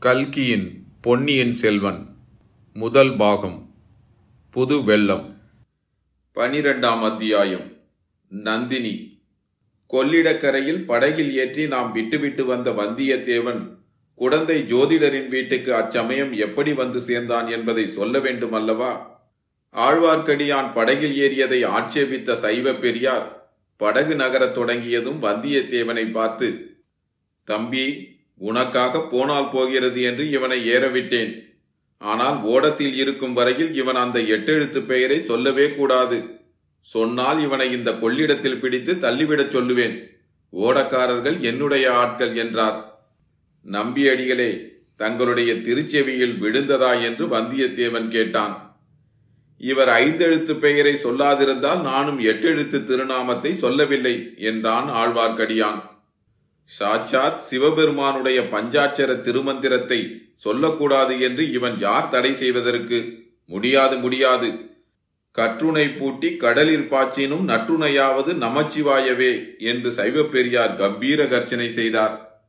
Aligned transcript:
கல்கியின் 0.00 0.84
பொன்னியின் 1.02 1.52
செல்வன் 1.52 2.06
முதல் 2.74 3.16
பாகம் 3.16 3.74
புது 4.50 4.84
வெள்ளம். 4.84 5.40
பனிரெண்டாம் 6.34 7.00
அத்தியாயம் 7.00 7.72
நந்தினி. 8.28 9.20
கொள்ளிடக்கரையில் 9.90 10.84
படகில் 10.86 11.32
ஏற்றி 11.36 11.66
நாம் 11.66 11.92
விட்டுவிட்டு 11.92 12.44
வந்த 12.44 12.70
வந்தியத்தேவன் 12.70 13.78
குடந்தை 14.14 14.62
ஜோதிடரின் 14.62 15.28
வீட்டுக்கு 15.28 15.74
அச்சமயம் 15.74 16.32
எப்படி 16.32 16.72
வந்து 16.72 17.00
சேர்ந்தான் 17.00 17.48
என்பதை 17.48 17.86
சொல்ல 17.86 18.18
வேண்டும் 18.18 18.52
அல்லவா 18.52 19.20
ஆழ்வார்க்கடியான் 19.72 20.74
படகில் 20.74 21.16
ஏறியதை 21.16 21.64
ஆட்சேபித்த 21.66 22.36
சைவ 22.36 22.72
பெரியார் 22.72 23.50
படகு 23.76 24.14
நகரத் 24.14 24.54
தொடங்கியதும் 24.54 25.22
வந்தியத்தேவனை 25.22 26.12
பார்த்து 26.12 26.78
தம்பி 27.44 28.16
உனக்காக 28.38 29.00
போனால் 29.00 29.50
போகிறது 29.50 30.02
என்று 30.02 30.30
இவனை 30.30 30.70
ஏறவிட்டேன். 30.70 31.32
ஆனால் 31.98 32.36
ஓடத்தில் 32.42 32.94
இருக்கும் 32.94 33.32
வரையில் 33.32 33.74
இவன் 33.74 33.94
அந்த 33.94 34.18
எட்டெழுத்து 34.20 34.80
பெயரை 34.86 35.18
சொல்லவே 35.20 35.70
கூடாது. 35.70 36.18
சொன்னால் 36.80 37.42
இவனை 37.42 37.72
இந்த 37.72 37.92
கொள்ளிடத்தில் 37.92 38.60
பிடித்து 38.60 38.94
தள்ளிவிடச் 38.94 39.54
சொல்லுவேன். 39.56 39.96
ஓடக்காரர்கள் 40.52 41.40
என்னுடைய 41.40 41.92
ஆட்கள் 41.92 42.36
என்றார். 42.36 42.78
நம்பியடிகளே 43.66 44.50
தங்களுடைய 44.96 45.54
திருச்செவியில் 45.54 46.38
விழுந்ததா 46.40 47.02
என்று 47.02 47.26
வந்தியத்தேவன் 47.26 48.08
கேட்டான். 48.08 48.54
இவர் 49.60 49.88
ஐந்தெழுத்து 49.88 50.54
பெயரை 50.54 50.94
சொல்லாதிருந்தால் 51.04 51.80
நானும் 51.80 52.20
எட்டெழுத்து 52.20 52.84
திருநாமத்தை 52.84 53.54
சொல்லவில்லை 53.54 54.34
என்றான் 54.36 54.88
ஆழ்வார்க்கடியான். 54.90 55.80
சாட்சாத் 56.68 57.38
சிவபெருமானுடைய 57.38 58.40
பஞ்சாட்சர 58.40 59.12
திருமந்திரத்தை 59.22 60.30
சொல்லக்கூடாது 60.34 61.20
என்று 61.20 61.52
இவன் 61.52 61.78
யார் 61.78 62.08
தடை 62.08 62.34
செய்வதற்கு? 62.34 63.24
முடியாது 63.46 63.96
முடியாது. 63.96 64.52
கற்றுணை 65.32 65.88
பூட்டி 65.88 66.36
கடலில் 66.36 66.90
பாய்ச்சினும் 66.90 67.48
நற்றுணையாவது 67.48 68.34
நமச்சிவாயவே 68.34 69.58
என்று 69.58 69.90
சைவப்பெரியார் 69.90 70.76
கம்பீர 70.76 71.24
கர்ச்சனை 71.24 71.68
செய்தார். 71.68 72.42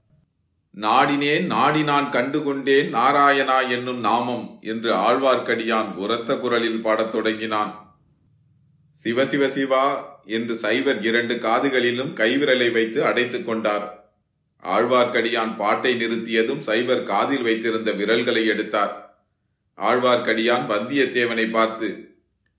நாடினேன் 0.75 1.45
நாடி 1.45 1.83
நான் 1.83 2.11
கண்டுகொண்டேன் 2.11 2.91
நாராயணா 2.91 3.69
என்னும் 3.69 3.99
நாமம் 3.99 4.59
என்று 4.61 4.93
ஆழ்வார்க்கடியான் 4.93 5.93
உரத்த 5.95 6.35
குரலில் 6.35 6.81
பாடத் 6.81 7.11
தொடங்கினான். 7.11 7.97
சிவ 8.89 9.25
சிவ 9.25 9.49
சிவா 9.49 10.17
என்று 10.25 10.55
சைவர் 10.55 11.01
இரண்டு 11.03 11.35
காதுகளிலும் 11.35 12.13
கைவிரலை 12.13 12.71
வைத்து 12.71 13.03
அடைத்துக் 13.03 13.45
கொண்டார். 13.45 13.98
ஆழ்வார்க்கடியான் 14.63 15.55
பாட்டை 15.57 15.95
நிறுத்தியதும் 15.95 16.59
சைவர் 16.59 17.03
காதில் 17.03 17.41
வைத்திருந்த 17.41 17.91
விரல்களை 17.91 18.45
எடுத்தார். 18.45 19.21
ஆழ்வார்க்கடியான் 19.77 20.65
வந்தியத்தேவனை 20.67 21.49
பார்த்து 21.49 22.17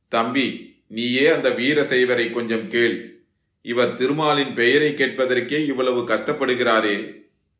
தம்பி 0.08 0.78
நீயே 0.88 1.26
அந்த 1.26 1.50
வீர 1.50 1.82
சைவரை 1.82 2.32
கொஞ்சம் 2.32 2.68
கேள். 2.68 3.24
இவர் 3.62 3.94
திருமாலின் 3.94 4.52
பெயரை 4.52 4.92
கேட்பதற்கே 4.92 5.66
இவ்வளவு 5.66 6.00
கஷ்டப்படுகிறாரே. 6.00 7.18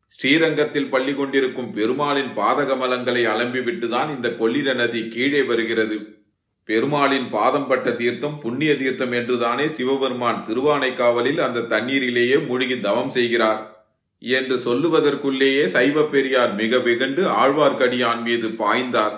ஸ்ரீரங்கத்தில் 0.08 0.88
பள்ளி 0.88 1.14
கொண்டிருக்கும் 1.14 1.70
பெருமாளின் 1.70 2.36
பாதகமலங்களை 2.36 3.26
அலம்பிவிட்டுதான் 3.26 4.14
இந்த 4.16 4.30
கொள்ளிட 4.30 4.72
நதி 4.72 5.08
கீழே 5.08 5.42
வருகிறது. 5.42 6.18
பெருமாளின் 6.64 7.30
பாதம் 7.30 7.66
பட்ட 7.66 7.92
தீர்த்தம் 7.92 8.40
புண்ணிய 8.40 8.76
தீர்த்தம் 8.76 9.12
என்றுதானே 9.12 9.66
சிவபெருமான் 9.66 10.44
திருவானைக்காவலில் 10.48 11.40
அந்த 11.40 11.60
தண்ணீரிலேயே 11.60 12.46
மூழ்கி 12.46 12.80
தவம் 12.80 13.10
செய்கிறார். 13.10 13.79
என்று 14.22 14.56
சொல்லுவதற்குள்ளேயே 14.56 15.64
சைவ 15.64 16.02
பெரியார் 16.02 16.54
மிக 16.54 16.78
வெகுண்டு 16.78 17.22
ஆழ்வார்க்கடியான் 17.26 18.22
மீது 18.22 18.48
பாய்ந்தார். 18.48 19.16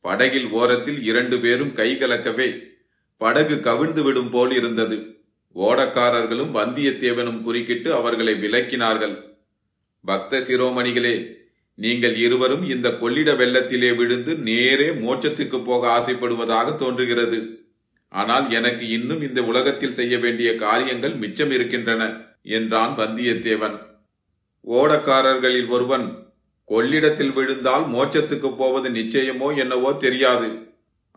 படகில் 0.00 0.50
ஓரத்தில் 0.50 1.02
இரண்டு 1.02 1.38
பேரும் 1.38 1.72
கைகலக்கவே 1.74 2.48
படகு 3.16 3.60
கவிழ்ந்து 3.60 4.02
விடும் 4.02 4.30
போல் 4.30 4.52
இருந்தது. 4.52 4.96
ஓடக்காரர்களும் 5.56 6.52
வந்தியத்தேவனும் 6.56 7.42
குறுக்கிட்டு 7.42 7.94
அவர்களை 7.94 8.34
விலக்கினார்கள். 8.34 9.16
பக்த 10.04 10.40
சிரோமணிகளே 10.40 11.16
நீங்கள் 11.74 12.16
இருவரும் 12.16 12.68
இந்த 12.68 12.88
கொள்ளிட 12.90 13.32
வெள்ளத்திலே 13.32 13.96
விழுந்து 13.96 14.34
நேரே 14.34 14.90
மோட்சத்துக்கு 14.90 15.64
போக 15.64 15.88
ஆசைப்படுவதாக 15.88 16.76
தோன்றுகிறது. 16.76 17.38
ஆனால் 18.08 18.50
எனக்கு 18.50 18.88
இன்னும் 18.88 19.22
இந்த 19.22 19.42
உலகத்தில் 19.42 19.92
செய்ய 19.92 20.18
வேண்டிய 20.18 20.54
காரியங்கள் 20.54 21.14
மிச்சம் 21.14 21.50
இருக்கின்றன 21.50 22.02
என்றான் 22.42 22.94
வந்தியத்தேவன். 22.98 23.86
ஓடக்காரர்களில் 24.76 25.68
ஒருவன் 25.68 26.06
கொள்ளிடத்தில் 26.64 27.32
விழுந்தால் 27.32 27.84
மோட்சத்துக்கு 27.86 28.48
போவது 28.52 28.88
நிச்சயமோ 28.90 29.56
என்னவோ 29.56 29.92
தெரியாது. 29.92 30.48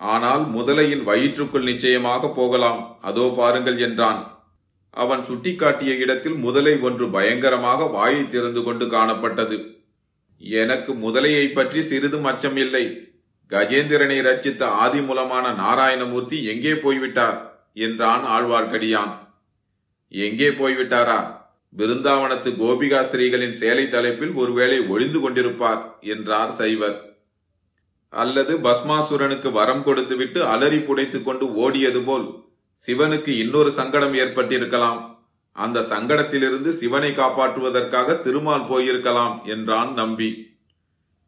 ஆனால் 0.02 0.44
முதலையின் 0.56 1.04
வயிற்றுக்குள் 1.04 1.70
நிச்சயமாக 1.72 2.28
போகலாம். 2.28 3.00
அதோ 3.02 3.26
பாருங்கள் 3.40 3.78
என்றான். 3.78 4.22
அவன் 4.90 5.22
சுட்டிக்காட்டிய 5.24 5.92
இடத்தில் 5.98 6.36
முதலை 6.36 6.74
ஒன்று 6.80 7.10
பயங்கரமாக 7.10 7.84
வாயை 7.86 8.28
திறந்து 8.28 8.64
கொண்டு 8.64 8.86
காணப்பட்டது. 8.86 9.58
எனக்கு 10.42 10.92
முதலையை 10.94 11.46
பற்றி 11.54 11.82
சிறிதும் 11.82 12.24
அச்சம் 12.24 12.56
இல்லை. 12.56 12.86
கஜேந்திரனை 13.52 14.18
ரட்சித்த 14.28 14.66
ஆதிமூலமான 14.84 15.46
நாராயணமூர்த்தி 15.64 16.38
எங்கே 16.44 16.74
போய்விட்டார்? 16.76 17.38
என்றான் 17.74 18.24
ஆழ்வார்க்கடியான். 18.36 19.14
எங்கே 20.12 20.50
போய்விட்டாரா? 20.50 21.20
பிருந்தாவனத்து 21.78 22.50
கோபிகா 22.62 23.00
ஸ்திரீகளின் 23.04 23.56
சேலை 23.60 23.90
தலைப்பில் 23.90 24.34
ஒருவேளை 24.34 24.80
ஒளிந்து 24.94 25.20
கொண்டிருப்பார் 25.20 25.82
என்றார் 26.14 26.52
சைவர். 26.52 26.98
அல்லது 28.14 28.54
பஸ்மாசுரனுக்கு 28.58 29.52
வரம் 29.52 29.84
கொடுத்துவிட்டு 29.84 30.46
அலறி 30.46 30.78
புடைத்துக் 30.78 31.24
கொண்டு 31.24 31.46
ஓடியது 31.64 32.02
போல் 32.04 32.26
சிவனுக்கு 32.80 33.28
இன்னொரு 33.28 33.72
சங்கடம் 33.72 34.14
ஏற்பட்டிருக்கலாம். 34.14 35.00
அந்த 35.56 35.80
சங்கடத்திலிருந்து 35.82 36.70
சிவனை 36.70 37.12
காப்பாற்றுவதற்காக 37.12 38.22
திருமால் 38.22 38.68
போயிருக்கலாம் 38.70 39.36
என்றான் 39.44 39.94
நம்பி. 39.94 40.30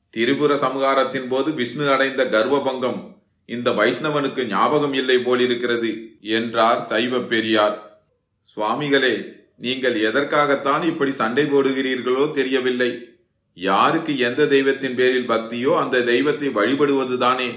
திரிபுர 0.09 0.53
சமகாரத்தின் 0.55 1.27
போது 1.29 1.51
விஷ்ணு 1.53 1.85
அடைந்த 1.89 2.23
கர்வபங்கம் 2.25 2.99
இந்த 3.49 3.71
வைஷ்ணவனுக்கு 3.71 4.41
ஞாபகம் 4.47 4.93
இல்லை 4.93 5.17
போலிருக்கிறது 5.17 5.91
என்றார் 6.21 6.81
சைவ 6.81 7.19
பெரியார். 7.31 7.77
சுவாமிகளே 8.43 9.15
நீங்கள் 9.63 9.97
எதற்காகத்தான் 10.01 10.83
இப்படி 10.83 11.11
சண்டை 11.11 11.43
போடுகிறீர்களோ 11.43 12.23
தெரியவில்லை. 12.31 12.91
யாருக்கு 13.57 14.13
எந்த 14.17 14.41
தெய்வத்தின் 14.45 14.95
பேரில் 14.95 15.29
பக்தியோ 15.29 15.71
அந்த 15.75 16.01
தெய்வத்தை 16.01 16.47
வழிபடுவதுதானே? 16.49 17.49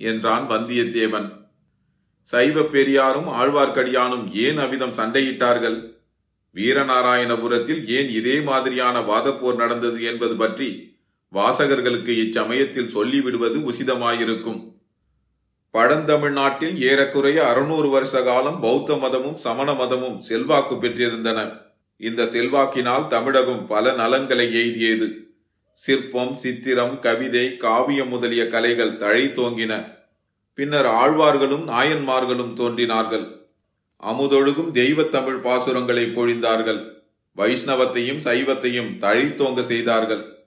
என்றான் 0.00 0.44
வந்தியத்தேவன். 0.48 1.28
சைவ 2.28 2.62
பெரியாரும் 2.62 3.28
ஆழ்வார்க்கடியானும் 3.40 4.24
ஏன் 4.44 4.58
அவ்விதம் 4.58 4.94
சண்டையிட்டார்கள்? 4.94 5.78
வீரநாராயணபுரத்தில் 6.56 7.82
ஏன் 7.88 8.08
இதே 8.08 8.36
மாதிரியான 8.40 8.96
வாதப்போர் 9.00 9.54
நடந்தது 9.54 10.00
என்பது 10.02 10.34
பற்றி 10.36 10.68
வாசகர்களுக்கு 11.32 12.12
இச்சமயத்தில் 12.24 12.92
சொல்லிவிடுவது 12.94 13.58
உசிதமாயிருக்கும். 13.70 14.60
பழந்தமிழ்நாட்டில் 15.78 16.80
ஏறக்குறைய 16.80 17.48
அறுநூறு 17.48 17.88
வருஷ 17.88 18.22
காலம் 18.22 18.60
பௌத்த 18.60 18.96
மதமும் 18.96 19.36
சமண 19.36 19.74
மதமும் 19.74 20.18
செல்வாக்கு 20.18 20.74
பெற்றிருந்தன. 20.74 21.60
இந்த 21.96 22.24
செல்வாக்கினால் 22.24 23.06
தமிழகம் 23.06 23.66
பல 23.66 23.92
நலன்களை 23.92 24.46
எய்தியது. 24.46 25.12
சிற்பம் 25.72 26.36
சித்திரம் 26.36 26.98
கவிதை 26.98 27.56
காவியம் 27.56 28.08
முதலிய 28.08 28.48
கலைகள் 28.48 28.96
தழை 28.96 29.24
தோங்கின. 29.24 29.96
பின்னர் 30.54 30.86
ஆழ்வார்களும் 30.86 31.68
நாயன்மார்களும் 31.68 32.52
தோன்றினார்கள். 32.52 33.46
அமுதொழுகும் 34.02 34.72
தெய்வத்தமிழ் 34.74 35.40
பாசுரங்களை 35.42 36.04
பொழிந்தார்கள். 36.14 36.92
வைஷ்ணவத்தையும் 37.36 38.18
சைவத்தையும் 38.18 38.98
தழைத்தோங்க 38.98 39.62
செய்தார்கள். 39.62 40.44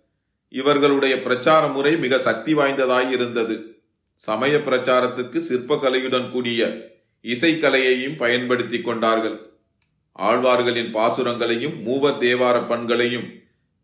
இவர்களுடைய 0.49 1.21
பிரச்சார 1.21 1.67
முறை 1.67 1.97
மிக 1.97 2.19
சக்தி 2.19 2.53
வாய்ந்ததாய் 2.53 3.09
இருந்தது. 3.09 3.74
சமய 4.15 4.57
பிரச்சாரத்துக்கு 4.57 5.39
சிற்பக்கலையுடன் 5.49 6.31
கூடிய 6.31 6.91
இசைக்கலையையும் 7.23 8.17
பயன்படுத்தி 8.17 8.81
கொண்டார்கள். 8.81 9.49
ஆழ்வார்களின் 10.11 10.91
பாசுரங்களையும் 10.91 11.81
மூவர் 11.81 12.17
தேவார 12.19 12.67
பண்களையும் 12.67 13.27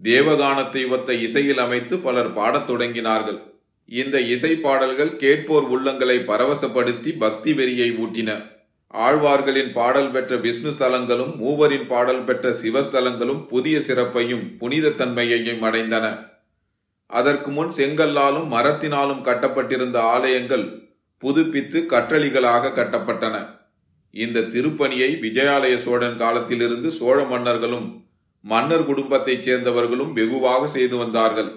தேவகானத்தை 0.01 0.85
ஒத்த 0.85 1.13
இசையில் 1.13 1.57
அமைத்து 1.57 1.97
பலர் 1.97 2.33
பாடத் 2.33 2.69
தொடங்கினார்கள். 2.69 3.41
இந்த 3.85 4.21
இசை 4.21 4.55
பாடல்கள் 4.55 5.17
கேட்போர் 5.17 5.63
உள்ளங்களை 5.63 6.17
பரவசப்படுத்தி 6.25 7.17
பக்தி 7.19 7.53
வெறியை 7.53 7.97
ஊட்டின. 7.97 8.49
ஆழ்வார்களின் 8.93 9.71
பாடல் 9.73 10.11
பெற்ற 10.11 10.35
விஷ்ணு 10.35 10.69
ஸ்தலங்களும் 10.69 11.35
மூவரின் 11.35 11.87
பாடல் 11.87 12.23
பெற்ற 12.23 12.49
சிவஸ்தலங்களும் 12.49 13.47
புதிய 13.47 13.79
சிறப்பையும் 13.79 14.57
புனிதத்தன்மையையும் 14.59 15.59
அடைந்தன. 15.59 16.30
அதற்கு 17.11 17.51
முன் 17.51 17.69
செங்கல்லாலும் 17.69 18.47
மரத்தினாலும் 18.51 19.21
கட்டப்பட்டிருந்த 19.21 20.01
ஆலயங்கள் 20.01 20.65
புதுப்பித்து 21.17 21.79
கற்றளிகளாக 21.89 22.69
கட்டப்பட்டன. 22.69 23.35
இந்த 24.11 24.39
திருப்பணியை 24.39 25.09
விஜயாலய 25.19 25.75
சோழன் 25.75 26.17
காலத்திலிருந்து 26.17 26.91
சோழ 26.91 27.23
மன்னர்களும் 27.23 28.05
மன்னர் 28.41 28.85
குடும்பத்தைச் 28.85 29.49
சேர்ந்தவர்களும் 29.49 30.13
வெகுவாக 30.13 30.67
செய்து 30.67 30.97
வந்தார்கள். 30.97 31.51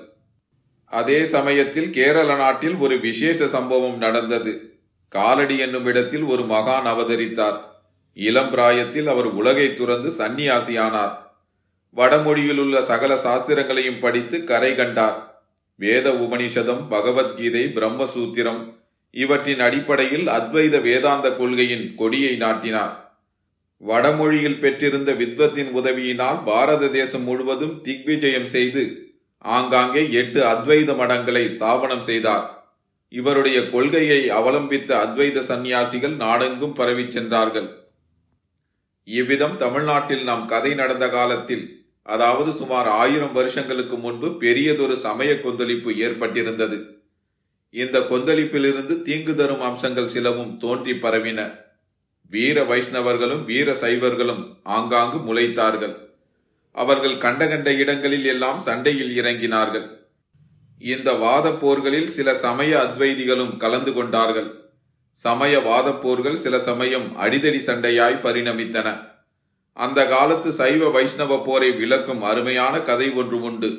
அதே 0.86 1.24
சமயத்தில் 1.24 1.90
கேரள 1.90 2.34
நாட்டில் 2.34 2.74
ஒரு 2.74 3.00
விசேஷ 3.00 3.48
சம்பவம் 3.48 3.96
நடந்தது. 3.96 4.78
காலடி 5.08 5.58
என்னும் 5.58 5.84
இடத்தில் 5.84 6.22
ஒரு 6.22 6.42
மகான் 6.42 6.90
அவதரித்தார். 6.92 7.58
இளம் 8.14 8.50
பிராயத்தில் 8.50 9.08
அவர் 9.08 9.26
உலகை 9.26 9.74
துறந்து 9.74 10.10
சன்னியாசியானார் 10.18 11.14
வடமொழியில் 11.90 12.58
உள்ள 12.58 12.82
சகல 12.82 13.14
சாஸ்திரங்களையும் 13.14 14.00
படித்து 14.00 14.44
கரை 14.44 14.74
கண்டார். 14.74 15.33
வேத 15.78 16.06
உபனிஷதம் 16.14 16.82
பகவத்கீதை 16.88 17.62
பிரம்மசூத்திரம் 17.76 18.60
இவற்றின் 19.14 19.60
அடிப்படையில் 19.60 20.26
அத்வைத 20.28 20.80
வேதாந்த 20.82 21.26
கொள்கையின் 21.30 21.86
கொடியை 21.94 22.36
நாட்டினார். 22.36 22.94
வடமொழியில் 23.80 24.60
பெற்றிருந்த 24.60 25.12
வித்வத்தின் 25.12 25.70
உதவியினால் 25.72 26.38
பாரத 26.44 26.88
தேசம் 26.88 27.22
முழுவதும் 27.22 27.80
திக்விஜயம் 27.82 28.46
செய்து 28.46 28.84
ஆங்காங்கே 29.38 30.02
எட்டு 30.10 30.40
அத்வைத 30.42 30.90
மடங்களை 30.96 31.44
ஸ்தாபனம் 31.46 32.00
செய்தார். 32.00 32.46
இவருடைய 33.12 33.58
கொள்கையை 33.70 34.20
அவலம்பித்த 34.30 34.90
அத்வைத 35.04 35.38
சந்நியாசிகள் 35.40 36.16
நாடெங்கும் 36.16 36.72
பரவிச் 36.72 37.10
சென்றார்கள். 37.10 37.68
இவ்விதம் 39.08 39.56
தமிழ்நாட்டில் 39.56 40.24
நாம் 40.24 40.44
கதை 40.46 40.74
நடந்த 40.74 41.06
காலத்தில் 41.08 41.64
அதாவது 42.06 42.52
சுமார் 42.52 42.88
ஆயிரம் 42.88 43.32
வருஷங்களுக்கு 43.32 43.96
முன்பு 43.96 44.36
பெரியதொரு 44.36 44.96
சமய 44.96 45.40
கொந்தளிப்பு 45.40 45.90
ஏற்பட்டிருந்தது. 45.90 46.78
இந்த 47.70 48.00
கொந்தளிப்பிலிருந்து 48.00 49.02
தீங்கு 49.02 49.34
தரும் 49.34 49.60
அம்சங்கள் 49.60 50.06
சிலவும் 50.06 50.58
தோன்றி 50.58 50.92
பரவின. 50.92 51.62
வீர 52.30 52.62
வைஷ்ணவர்களும் 52.62 53.44
வீர 53.44 53.72
சைவர்களும் 53.72 54.42
ஆங்காங்கு 54.62 55.18
முளைத்தார்கள். 55.18 55.94
அவர்கள் 56.70 57.18
கண்ட 57.18 57.48
கண்ட 57.48 57.72
இடங்களில் 57.72 58.24
எல்லாம் 58.24 58.60
சண்டையில் 58.60 59.22
இறங்கினார்கள். 59.22 59.86
இந்த 60.78 61.12
வாத 61.12 61.50
போர்களில் 61.50 62.08
சில 62.08 62.34
சமய 62.34 62.78
அத்வைதிகளும் 62.78 63.56
கலந்து 63.56 63.92
கொண்டார்கள். 63.92 64.48
சமய 65.10 65.60
வாத 65.60 65.92
போர்கள் 65.92 66.36
சில 66.36 66.58
சமயம் 66.58 67.16
அடிதடி 67.20 67.58
சண்டையாய் 67.58 68.22
பரிணமித்தன. 68.22 69.13
அந்த 69.74 70.06
காலத்து 70.06 70.52
சைவ 70.52 70.88
வைஷ்ணவ 70.88 71.42
போரை 71.44 71.70
விளக்கும் 71.70 72.22
அருமையான 72.22 72.80
கதை 72.80 73.10
ஒன்று 73.10 73.40
உண்டு. 73.40 73.70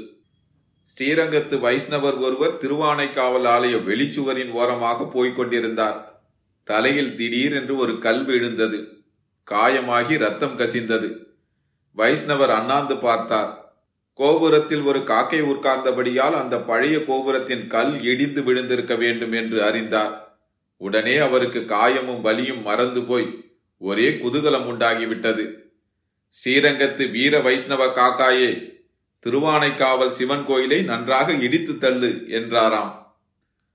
ஸ்ரீரங்கத்து 0.86 1.60
வைஷ்ணவர் 1.60 2.18
ஒருவர் 2.20 2.58
திருவானைக்காவல் 2.58 3.46
ஆலய 3.46 3.78
வெளிச்சுவரின் 3.84 4.52
ஓரமாக 4.52 5.06
போய்க் 5.06 5.36
கொண்டிருந்தார். 5.36 6.24
தலையில் 6.64 7.16
திடீரென்று 7.16 7.76
ஒரு 7.76 8.00
கல் 8.00 8.26
விழுந்தது. 8.26 9.04
காயமாகி 9.52 10.18
ரத்தம் 10.18 10.60
கசிந்தது. 10.60 11.18
வைஷ்ணவர் 11.98 12.52
அண்ணாந்து 12.52 12.98
பார்த்தார். 12.98 13.80
கோபுரத்தில் 14.14 14.82
ஒரு 14.82 15.04
காக்கை 15.04 15.42
உட்கார்ந்தபடியால் 15.42 16.36
அந்த 16.36 16.60
பழைய 16.60 17.04
கோபுரத்தின் 17.04 17.68
கல் 17.68 18.04
இடிந்து 18.04 18.44
விழுந்திருக்க 18.44 18.96
வேண்டும் 18.96 19.32
என்று 19.32 19.64
அறிந்தார். 19.64 20.40
உடனே 20.78 21.18
அவருக்கு 21.18 21.60
காயமும் 21.60 22.22
வலியும் 22.22 22.62
மறந்து 22.62 23.04
போய் 23.04 23.56
ஒரே 23.78 24.10
குதூகலம் 24.10 24.70
உண்டாகிவிட்டது. 24.72 25.64
ஸ்ரீரங்கத்து 26.36 27.12
வீர 27.12 27.40
வைஷ்ணவ 27.40 27.84
காக்காயே 27.98 28.50
திருவானைக்காவல் 29.24 30.08
சிவன் 30.08 30.44
கோயிலை 30.44 30.82
நன்றாக 30.82 31.34
இடித்து 31.34 31.78
தள்ளு 31.78 32.26
என்றாராம். 32.28 32.92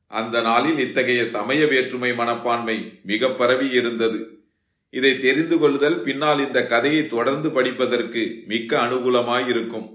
அந்த 0.07 0.41
நாளில் 0.41 0.79
இத்தகைய 0.79 1.27
சமய 1.27 1.67
வேற்றுமை 1.67 2.15
மனப்பான்மை 2.15 3.01
மிக 3.03 3.29
பரவி 3.31 3.69
இருந்தது. 3.71 4.43
இதை 4.91 5.19
தெரிந்து 5.19 5.59
கொள்ளுதல் 5.59 5.99
பின்னால் 6.03 6.41
இந்த 6.47 6.67
கதையை 6.67 7.07
தொடர்ந்து 7.07 7.51
படிப்பதற்கு 7.51 8.45
மிக்க 8.47 8.79
அனுகூலமாயிருக்கும். 8.79 9.89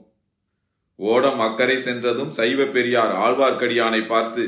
ஓடம் 0.96 1.40
அக்கறை 1.40 1.78
சென்றதும் 1.78 2.32
சைவ 2.32 2.66
பெரியார் 2.66 3.14
ஆழ்வார்க்கடியானை 3.26 4.08
பார்த்து 4.08 4.46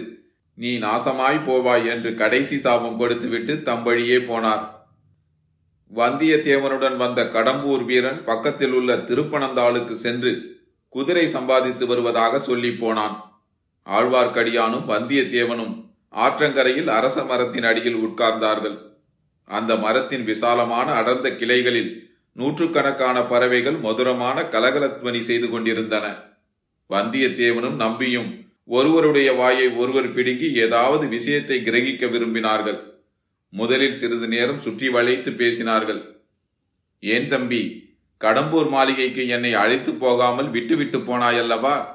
நீ 0.54 0.78
நாசமாய் 0.78 1.46
போவாய் 1.48 1.86
என்று 1.86 2.14
கடைசி 2.14 2.58
சாபம் 2.58 2.98
கொடுத்துவிட்டு 2.98 3.62
தம் 3.62 3.84
வழியே 3.84 4.18
போனார். 4.18 4.64
வந்தியத்தேவனுடன் 5.96 6.98
வந்த 6.98 7.24
கடம்பூர் 7.24 7.86
வீரன் 7.86 8.24
பக்கத்தில் 8.24 8.72
உள்ள 8.72 8.96
திருப்பனந்தாளுக்கு 8.96 9.94
சென்று 9.94 10.60
குதிரை 10.90 11.30
சம்பாதித்து 11.30 11.88
வருவதாக 11.88 12.40
சொல்லி 12.40 12.72
போனான். 12.72 13.16
ஆழ்வார்க்கடியானும் 13.86 14.86
வந்தியத்தேவனும் 14.88 15.74
ஆற்றங்கரையில் 16.14 16.88
அரச 16.88 17.24
மரத்தின் 17.24 17.64
அடியில் 17.64 17.96
உட்கார்ந்தார்கள். 17.96 18.78
அந்த 19.46 19.76
மரத்தின் 19.76 20.24
விசாலமான 20.24 20.92
அடர்ந்த 20.92 21.36
கிளைகளில் 21.36 21.92
நூற்றுக்கணக்கான 22.32 23.24
பறவைகள் 23.24 23.78
மதுரமான 23.78 24.42
கலகலத்வனி 24.42 25.20
செய்து 25.20 25.50
கொண்டிருந்தன. 25.50 26.06
வந்தியத்தேவனும் 26.90 27.76
நம்பியும் 27.76 28.46
ஒருவருடைய 28.66 29.34
வாயை 29.34 29.68
ஒருவர் 29.68 30.14
பிடுங்கி 30.14 30.54
ஏதாவது 30.54 31.08
விஷயத்தை 31.08 31.62
கிரகிக்க 31.64 32.06
விரும்பினார்கள். 32.06 32.97
முதலில் 33.58 33.94
சிறிது 33.94 34.28
நேரம் 34.28 34.60
சுற்றி 34.60 34.90
வளைத்து 34.90 35.32
பேசினார்கள். 35.32 36.02
ஏன் 37.00 37.28
தம்பி 37.28 37.62
கடம்பூர் 38.24 38.70
மாளிகைக்கு 38.70 39.28
என்னை 39.28 39.54
அழைத்து 39.54 39.94
போகாமல் 39.94 40.50
விட்டுவிட்டு 40.50 40.98
போனாயல்லவா? 40.98 41.86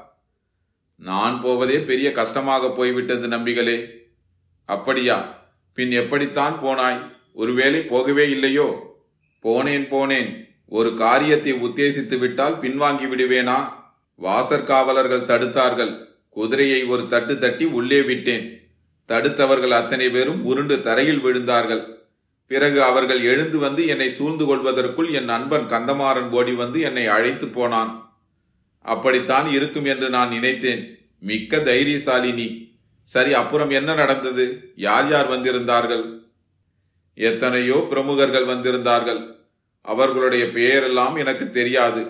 நான் 0.96 1.40
போவதே 1.40 1.78
பெரிய 1.78 2.12
கஷ்டமாக 2.12 2.70
போய்விட்டது 2.70 3.28
நம்பிகளே. 3.28 3.86
அப்படியா? 4.64 5.40
பின் 5.74 5.90
எப்படித்தான் 5.90 6.58
போனாய்? 6.62 7.10
ஒருவேளை 7.32 7.80
போகவே 7.82 8.30
இல்லையோ? 8.30 8.98
போனேன் 9.42 9.86
போனேன். 9.94 10.30
ஒரு 10.68 10.94
காரியத்தை 10.94 11.52
உத்தேசித்து 11.52 12.18
விட்டால் 12.18 12.60
பின்வாங்கி 12.60 13.06
விடுவேனா? 13.06 13.72
வாசற்காவலர்கள் 14.22 15.28
தடுத்தார்கள். 15.30 16.06
குதிரையை 16.30 16.84
ஒரு 16.84 17.06
தட்டு 17.06 17.38
தட்டி 17.38 17.64
உள்ளே 17.64 18.02
விட்டேன். 18.02 18.61
தடுத்தவர்கள் 19.08 19.70
அத்தனை 19.70 20.10
பேரும் 20.10 20.44
உருண்டு 20.44 20.82
தரையில் 20.82 21.24
விழுந்தார்கள். 21.24 21.84
பிறகு 22.46 22.82
அவர்கள் 22.82 23.22
எழுந்து 23.22 23.58
வந்து 23.58 23.86
என்னை 23.86 24.08
சூழ்ந்து 24.10 24.44
கொள்வதற்குள் 24.44 25.12
என் 25.12 25.24
நண்பன் 25.24 25.66
கந்தமாறன் 25.66 26.30
ஓடி 26.30 26.52
வந்து 26.52 26.80
என்னை 26.80 27.06
அழைத்து 27.06 27.48
போனான். 27.48 28.16
அப்படித்தான் 28.82 29.52
இருக்கும் 29.52 29.84
என்று 29.84 30.10
நான் 30.10 30.28
நினைத்தேன். 30.28 30.98
மிக்க 31.20 31.56
தைரியசாலினி 31.56 32.70
சரி 33.02 33.34
அப்புறம் 33.34 33.70
என்ன 33.70 33.94
நடந்தது? 33.94 34.72
யார் 34.76 35.08
யார் 35.08 35.30
வந்திருந்தார்கள்? 35.30 36.18
எத்தனையோ 37.14 37.86
பிரமுகர்கள் 37.88 38.46
வந்திருந்தார்கள். 38.46 39.34
அவர்களுடைய 39.80 40.44
பெயரெல்லாம் 40.44 41.18
எனக்கு 41.18 41.50
தெரியாது. 41.50 42.02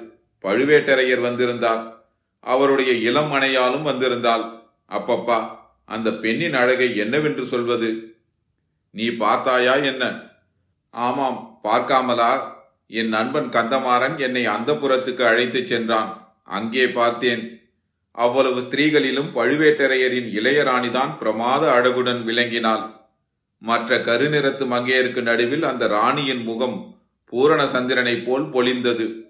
பழுவேட்டரையர் 0.43 1.21
வந்திருந்தார். 1.21 2.06
அவருடைய 2.41 2.93
இளம் 2.93 3.33
மனையாலும் 3.33 3.87
வந்திருந்தாள். 3.87 4.45
அப்பப்பா 4.91 5.61
அந்த 5.84 6.12
பெண்ணின் 6.12 6.55
அழகை 6.55 6.97
என்னவென்று 6.97 7.47
சொல்வது? 7.47 8.16
நீ 8.90 9.09
பார்த்தாயா 9.09 9.75
என்ன? 9.75 10.21
ஆமாம் 10.90 11.61
பார்க்காமலா? 11.64 12.40
என் 12.87 13.09
நண்பன் 13.09 13.49
கந்தமாறன் 13.49 14.18
என்னை 14.18 14.47
அந்த 14.47 14.73
புறத்துக்கு 14.73 15.23
அழைத்துச் 15.26 15.66
சென்றான். 15.66 16.35
அங்கே 16.45 16.88
பார்த்தேன். 16.88 17.61
அவ்வளவு 18.12 18.61
ஸ்திரீகளிலும் 18.61 19.30
பழுவேட்டரையரின் 19.35 20.30
இளையராணிதான் 20.33 21.18
பிரமாத 21.18 21.71
அழகுடன் 21.71 22.25
விளங்கினாள். 22.25 23.00
மற்ற 23.59 23.99
கருநிறத்து 23.99 24.66
மங்கையருக்கு 24.66 25.23
நடுவில் 25.23 25.62
அந்த 25.62 25.87
ராணியின் 25.87 26.42
முகம் 26.42 27.00
பூரண 27.25 27.66
சந்திரனைப் 27.66 28.26
போல் 28.26 28.42
பொலிந்தது. 28.42 29.21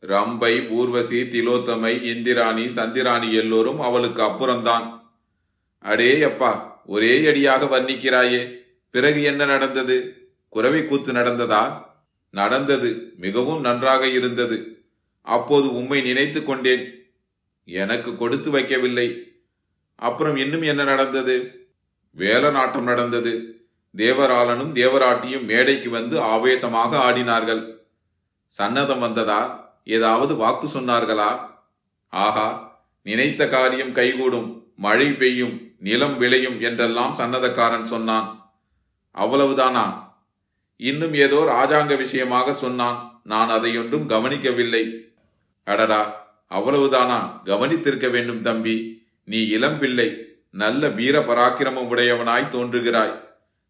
ரம்பை 0.00 0.68
ஊர்வசி 0.68 1.20
திலோத்தமை 1.20 2.02
இந்திராணி 2.02 2.68
சந்திராணி 2.68 3.34
எல்லோரும் 3.34 3.80
அவளுக்கு 3.80 4.22
அப்புறம்தான். 4.22 4.97
அடே 5.78 6.22
அப்பா 6.22 6.82
ஒரே 6.86 7.26
அடியாக 7.26 7.64
வர்ணிக்கிறாயே. 7.64 8.56
பிறகு 8.90 9.22
என்ன 9.22 9.44
நடந்தது? 9.44 10.28
குறவை 10.48 10.86
கூத்து 10.86 11.12
நடந்ததா? 11.12 11.82
நடந்தது 12.30 13.12
மிகவும் 13.16 13.60
நன்றாக 13.60 14.06
இருந்தது. 14.06 14.82
அப்போது 15.22 15.74
உம்மை 15.74 16.00
நினைத்து 16.00 16.44
கொண்டேன். 16.44 17.12
எனக்கு 17.64 18.16
கொடுத்து 18.16 18.50
வைக்கவில்லை. 18.50 19.18
அப்புறம் 19.94 20.36
இன்னும் 20.36 20.62
என்ன 20.62 20.84
நடந்தது? 20.84 21.66
வேல 22.16 22.50
நாட்டம் 22.50 22.84
நடந்தது. 22.84 23.62
தேவராளனும் 23.96 24.72
தேவராட்டியும் 24.72 25.44
மேடைக்கு 25.44 25.90
வந்து 25.90 26.20
ஆவேசமாக 26.20 26.96
ஆடினார்கள். 26.98 27.76
சன்னதம் 28.58 28.98
வந்ததா? 28.98 29.72
ஏதாவது 29.84 30.36
வாக்கு 30.36 30.66
சொன்னார்களா? 30.66 31.40
ஆஹா 32.08 32.78
நினைத்த 33.02 33.48
காரியம் 33.48 33.92
கைகூடும். 33.92 34.66
மழை 34.76 35.12
பெய்யும். 35.12 35.67
நிலம் 35.78 36.18
விளையும் 36.18 36.60
என்றெல்லாம் 36.60 37.14
சன்னதக்காரன் 37.18 37.82
சொன்னான். 37.82 38.52
அவ்வளவுதானா? 39.14 40.12
இன்னும் 40.76 41.14
ஏதோ 41.14 41.36
ராஜாங்க 41.36 41.96
விஷயமாக 41.96 42.54
சொன்னான். 42.54 43.20
நான் 43.24 43.48
அதையொன்றும் 43.48 44.06
கவனிக்கவில்லை. 44.06 45.12
அடடா 45.64 46.30
அவ்வளவுதானா? 46.50 47.40
கவனித்திருக்க 47.44 48.10
வேண்டும் 48.10 48.42
தம்பி. 48.42 49.02
நீ 49.24 49.46
இளம் 49.46 49.78
பிள்ளை. 49.78 50.22
நல்ல 50.50 50.88
வீர 50.88 51.20
பராக்கிரமம் 51.20 51.88
உடையவனாய் 51.88 52.48
தோன்றுகிறாய். 52.48 53.20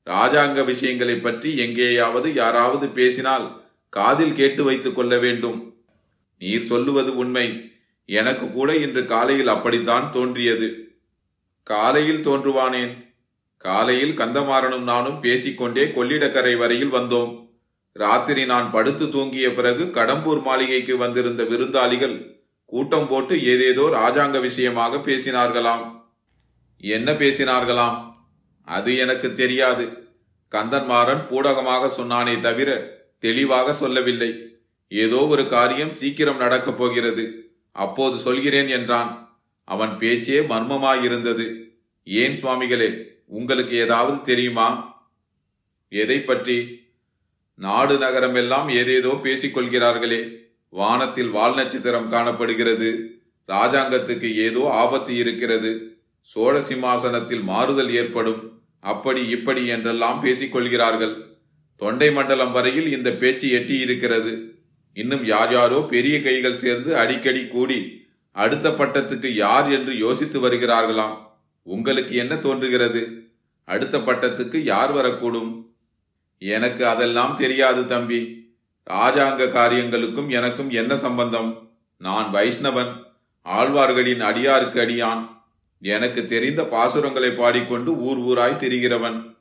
ராஜாங்க 0.07 0.65
விஷயங்களை 0.65 1.17
பற்றி 1.17 1.57
எங்கேயாவது 1.57 2.35
யாராவது 2.35 2.89
பேசினால் 2.89 3.65
காதில் 3.89 4.33
கேட்டு 4.33 4.65
வைத்துக் 4.65 4.95
கொள்ள 4.95 5.19
வேண்டும். 5.19 5.77
நீர் 6.39 6.63
சொல்லுவது 6.63 7.17
உண்மை. 7.17 7.73
எனக்கு 8.05 8.51
கூட 8.51 8.77
இன்று 8.77 9.05
காலையில் 9.05 9.47
அப்படித்தான் 9.47 10.11
தோன்றியது. 10.13 10.88
காலையில் 11.71 12.27
தோன்றுவானேன். 12.29 13.17
காலையில் 13.57 14.19
கந்தமாறனும் 14.19 14.83
நானும் 14.83 15.21
பேசிக்கொண்டே 15.21 15.85
கொள்ளிடக்கரை 15.85 16.57
வரையில் 16.57 16.93
வந்தோம். 16.93 17.51
ராத்திரி 17.93 18.45
நான் 18.45 18.71
படுத்து 18.71 19.07
தூங்கிய 19.07 19.55
பிறகு 19.55 19.85
கடம்பூர் 19.85 20.43
மாளிகைக்கு 20.43 20.97
வந்திருந்த 20.97 21.43
விருந்தாளிகள் 21.45 22.41
கூட்டம் 22.65 23.09
போட்டு 23.09 23.45
ஏதேதோ 23.45 23.89
ராஜாங்க 23.89 24.41
விஷயமாக 24.41 24.97
பேசினார்களாம். 24.97 26.03
என்ன 26.79 27.13
பேசினார்களாம்? 27.13 28.13
அது 28.65 28.97
எனக்கு 28.97 29.33
தெரியாது. 29.33 29.87
கந்தன்மாறன் 30.51 31.23
பூடகமாக 31.31 31.91
சொன்னானே 31.97 32.41
தவிர 32.41 32.71
தெளிவாக 33.19 33.73
சொல்லவில்லை. 33.73 34.33
ஏதோ 34.89 35.17
ஒரு 35.17 35.49
காரியம் 35.49 35.95
சீக்கிரம் 35.95 36.37
நடக்கப் 36.37 36.79
போகிறது. 36.79 37.25
அப்போது 37.73 38.19
சொல்கிறேன் 38.19 38.69
என்றான். 38.69 39.28
அவன் 39.69 39.99
பேச்சே 39.99 40.39
மர்மமாயிருந்தது. 40.41 41.47
ஏன் 42.03 42.35
சுவாமிகளே 42.35 42.91
உங்களுக்கு 43.27 43.75
ஏதாவது 43.77 44.23
தெரியுமா? 44.23 44.69
எதை 45.89 46.19
பற்றி 46.21 46.87
நாடு 47.55 47.99
நகரம் 47.99 48.35
எல்லாம் 48.35 48.69
ஏதேதோ 48.69 49.21
பேசிக் 49.23 49.55
கொள்கிறார்களே 49.57 50.21
வானத்தில் 50.69 51.31
வால் 51.31 51.55
நட்சத்திரம் 51.55 52.11
காணப்படுகிறது. 52.11 52.91
ராஜாங்கத்துக்கு 53.49 54.35
ஏதோ 54.35 54.71
ஆபத்து 54.71 55.17
இருக்கிறது. 55.17 55.71
சோழ 56.21 56.61
சிம்மாசனத்தில் 56.61 57.43
மாறுதல் 57.43 57.95
ஏற்படும். 57.95 58.61
அப்படி 58.81 59.29
இப்படி 59.29 59.67
என்றெல்லாம் 59.67 60.25
பேசிக்கொள்கிறார்கள். 60.25 61.15
தொண்டை 61.77 62.11
மண்டலம் 62.11 62.53
வரையில் 62.53 62.89
இந்த 62.93 63.11
பேச்சு 63.11 63.51
எட்டி 63.51 63.77
இருக்கிறது 63.79 64.33
இன்னும் 64.93 65.25
யார் 65.25 65.53
யாரோ 65.53 65.79
பெரிய 65.91 66.23
கைகள் 66.23 66.55
சேர்ந்து 66.55 66.97
அடிக்கடி 66.97 67.47
கூடி 67.47 67.79
அடுத்த 68.39 68.69
பட்டத்துக்கு 68.71 69.35
யார் 69.35 69.71
என்று 69.71 69.99
யோசித்து 69.99 70.41
வருகிறார்களாம்? 70.41 71.17
உங்களுக்கு 71.63 72.17
என்ன 72.17 72.37
தோன்றுகிறது? 72.37 73.31
அடுத்த 73.65 73.99
பட்டத்துக்கு 73.99 74.57
யார் 74.57 74.95
வரக்கூடும்? 74.95 75.67
எனக்கு 76.39 76.87
அதெல்லாம் 76.87 77.37
தெரியாது 77.37 77.87
தம்பி. 77.87 78.51
ராஜாங்க 78.91 79.49
காரியங்களுக்கும் 79.49 80.29
எனக்கும் 80.29 80.71
என்ன 80.71 80.97
சம்பந்தம்? 80.97 81.71
நான் 81.97 82.35
வைஷ்ணவன். 82.35 83.03
ஆழ்வார்களின் 83.45 84.23
அடியாருக்கு 84.23 84.81
அடியான். 84.81 85.29
எனக்கு 85.81 86.27
தெரிந்த 86.27 86.63
பாசுரங்களை 86.63 87.37
பாடிக்கொண்டு 87.37 87.97
ஊர் 87.97 88.19
ஊராய் 88.19 88.61
திரிகிறவன். 88.61 89.37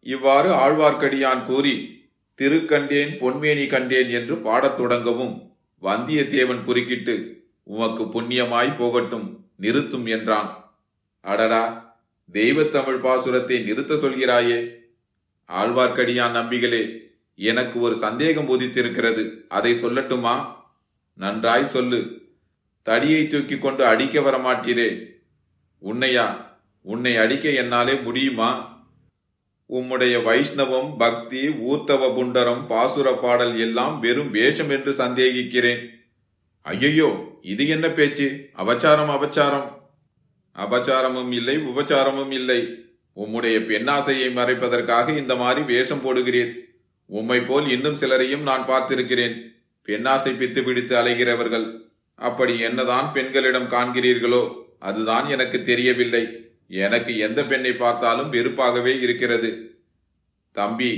இவ்வாறு 0.00 0.50
ஆழ்வார்க்கடியான் 0.52 1.44
கூறி 1.44 2.04
திருக்கண்டேன் 2.40 3.18
பொன்மேனி 3.18 3.66
கண்டேன் 3.66 4.10
என்று 4.10 4.36
பாடத் 4.36 4.80
தொடங்கவும் 4.80 5.50
வந்தியத்தேவன் 5.82 6.64
குறுக்கிட்டு 6.64 7.41
உமக்கு 7.62 8.02
புண்ணியமாய் 8.04 8.76
போகட்டும் 8.76 9.50
நிறுத்தும் 9.56 10.06
என்றான். 10.06 10.74
அடடா 11.20 11.94
தெய்வத்தமிழ் 12.32 13.00
பாசுரத்தை 13.00 13.64
நிறுத்த 13.64 13.94
சொல்கிறாயே. 13.94 14.70
ஆழ்வார்க்கடியான் 15.48 16.34
நம்பிகளே 16.34 16.98
எனக்கு 17.34 17.80
ஒரு 17.80 17.96
சந்தேகம் 17.96 18.48
உதித்திருக்கிறது. 18.48 19.40
அதை 19.48 19.74
சொல்லட்டுமா? 19.74 20.46
நன்றாய் 21.14 21.66
சொல்லு. 21.66 22.20
தடியை 22.82 23.26
தூக்கி 23.26 23.58
கொண்டு 23.58 23.86
அடிக்க 23.86 24.20
வரமாட்டீரே. 24.20 25.20
உன்னையா 25.82 26.46
உன்னை 26.80 27.16
அடிக்க 27.16 27.48
என்னாலே 27.48 27.94
முடியுமா? 27.94 28.70
உம்முடைய 29.70 30.22
வைஷ்ணவம் 30.22 30.96
பக்தி 30.98 31.48
ஊர்த்தவ 31.48 32.14
புண்டரம் 32.14 32.66
பாசுர 32.66 33.18
பாடல் 33.22 33.58
எல்லாம் 33.58 34.00
வெறும் 34.00 34.30
வேஷம் 34.30 34.70
என்று 34.70 34.92
சந்தேகிக்கிறேன். 34.92 35.88
ஐயையோ 36.60 37.31
இது 37.42 37.68
என்ன 37.68 37.90
பேச்சு? 37.90 38.50
அபச்சாரம் 38.56 39.12
அபச்சாரம். 39.16 39.68
அபச்சாரமும் 40.56 41.32
இல்லை 41.32 41.56
உபச்சாரமும் 41.56 42.30
இல்லை. 42.30 42.60
உம்முடைய 43.16 43.56
பெண்ணாசையை 43.60 44.28
மறைப்பதற்காக 44.32 45.16
இந்த 45.16 45.36
மாதிரி 45.36 45.60
வேஷம் 45.60 46.04
போடுகிறீர். 46.04 46.52
உம்மை 47.06 47.40
போல் 47.40 47.68
இன்னும் 47.68 47.96
சிலரையும் 47.96 48.42
நான் 48.42 48.68
பார்த்திருக்கிறேன். 48.68 49.34
பெண்ணாசை 49.88 50.32
பித்து 50.38 50.62
பிடித்து 50.62 50.96
அலைகிறவர்கள். 50.96 51.66
அப்படி 52.14 52.58
என்னதான் 52.58 53.12
பெண்களிடம் 53.12 53.70
காண்கிறீர்களோ 53.70 54.60
அதுதான் 54.78 55.28
எனக்கு 55.28 55.62
தெரியவில்லை. 55.62 56.24
எனக்கு 56.66 57.18
எந்த 57.18 57.44
பெண்ணை 57.44 57.72
பார்த்தாலும் 57.72 58.32
வெறுப்பாகவே 58.32 59.00
இருக்கிறது. 59.00 59.80
தம்பி 60.52 60.92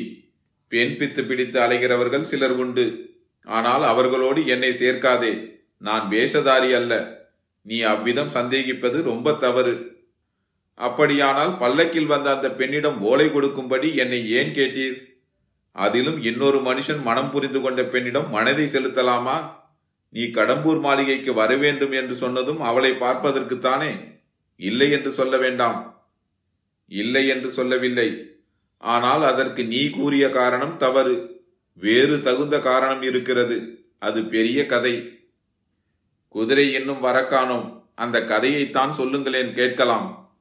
பெண் 0.69 0.95
பித்து 0.99 1.27
பிடித்து 1.27 1.61
அலைகிறவர்கள் 1.61 2.21
சிலர் 2.21 2.53
உண்டு. 2.53 3.15
ஆனால் 3.43 3.83
அவர்களோடு 3.83 4.47
என்னை 4.47 4.71
சேர்க்காதே. 4.71 5.53
நான் 5.85 6.05
வேஷதாரி 6.09 6.71
அல்ல. 6.73 6.93
நீ 7.67 7.77
அவ்விதம் 7.93 8.31
சந்தேகிப்பது 8.31 8.99
ரொம்ப 9.03 9.35
தவறு. 9.35 9.75
அப்படியானால் 10.81 11.53
பல்லக்கில் 11.57 12.11
வந்த 12.13 12.29
அந்த 12.35 12.49
பெண்ணிடம் 12.51 12.99
ஓலை 13.03 13.27
கொடுக்கும்படி 13.31 13.89
என்னை 13.97 14.21
ஏன் 14.31 14.53
கேட்டீர்? 14.53 14.97
அதிலும் 15.77 16.19
இன்னொரு 16.23 16.59
மனுஷன் 16.61 17.03
மனம் 17.03 17.31
புரிந்து 17.31 17.61
கொண்ட 17.61 17.83
பெண்ணிடம் 17.85 18.29
மனதை 18.31 18.65
செலுத்தலாமா? 18.67 19.37
நீ 20.13 20.25
கடம்பூர் 20.25 20.81
மாளிகைக்கு 20.81 21.33
வர 21.35 21.53
வேண்டும் 21.57 21.93
என்று 21.93 22.15
சொன்னதும் 22.15 22.61
அவளை 22.61 22.91
பார்ப்பதற்குத்தானே 23.01 23.93
இல்லை 24.61 24.89
என்று 24.91 25.11
சொல்ல 25.13 25.37
வேண்டாம். 25.37 25.79
இல்லை 26.91 27.25
என்று 27.29 27.49
சொல்லவில்லை. 27.51 28.09
ஆனால் 28.83 29.23
அதற்கு 29.23 29.63
நீ 29.65 29.81
கூறிய 29.91 30.25
காரணம் 30.31 30.77
தவறு. 30.77 31.17
வேறு 31.79 32.17
தகுந்த 32.21 32.57
காரணம் 32.61 33.03
இருக்கிறது. 33.03 33.57
அது 33.99 34.21
பெரிய 34.25 34.61
கதை. 34.67 34.95
குதிரை 36.35 36.73
இன்னும் 36.73 37.05
வரக்கானோம் 37.05 37.83
அந்த 37.95 38.21
கதையைத்தான் 38.21 38.91
சொல்லுங்களேன் 38.91 39.53
கேட்கலாம். 39.53 40.37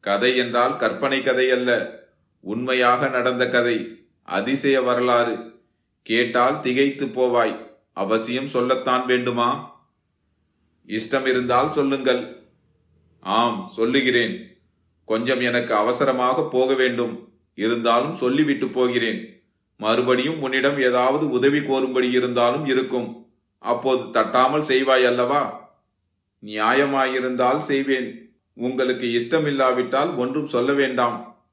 கதை 0.00 0.36
என்றால் 0.36 0.76
கற்பனை 0.76 1.22
கதை 1.22 1.50
அல்ல. 1.50 1.98
உண்மையாக 2.40 3.08
நடந்த 3.08 3.48
கதை. 3.48 4.06
அதிசய 4.22 4.82
வரலாறு. 4.82 5.60
கேட்டால் 6.02 6.60
திகைத்து 6.60 7.06
போவாய். 7.06 7.70
அவசியம் 7.92 8.48
சொல்லத்தான் 8.48 9.06
வேண்டுமா? 9.06 9.80
இஷ்டம் 10.86 11.26
இருந்தால் 11.26 11.70
சொல்லுங்கள். 11.70 12.42
ஆம் 13.20 13.70
சொல்லுகிறேன். 13.74 14.58
கொஞ்சம் 15.04 15.40
எனக்கு 15.40 15.74
அவசரமாக 15.74 16.48
போக 16.48 16.74
வேண்டும். 16.74 17.32
இருந்தாலும் 17.54 18.14
சொல்லிவிட்டு 18.14 18.68
போகிறேன். 18.68 19.42
மறுபடியும் 19.76 20.40
உன்னிடம் 20.42 20.80
ஏதாவது 20.80 21.30
உதவி 21.30 21.58
கோரும்படி 21.58 22.10
இருந்தாலும் 22.10 22.66
இருக்கும். 22.66 23.27
அப்போது 23.58 24.20
தட்டாமல் 24.20 24.62
செய்வாய் 24.62 25.06
அல்லவா? 25.06 25.70
நியாயமாயிருந்தால் 26.44 27.58
செய்வேன். 27.58 28.36
உங்களுக்கு 28.54 29.06
இஷ்டமில்லாவிட்டால் 29.06 30.16
ஒன்றும் 30.16 30.46
சொல்ல 30.46 30.72
வேண்டாம். 30.72 31.46